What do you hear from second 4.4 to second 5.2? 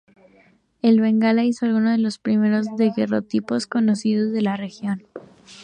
la región.